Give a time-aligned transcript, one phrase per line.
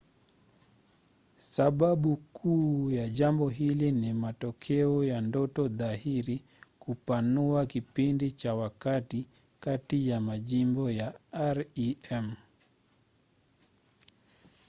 [1.53, 6.43] sababu kuu ya jambo hili ni matokeo ya ndoto dhahiri
[6.79, 9.27] kupanua kipindi cha wakati
[9.59, 11.13] kati ya majimbo ya
[11.53, 12.35] rem